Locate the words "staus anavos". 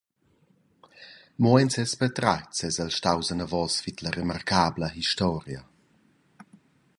2.97-3.75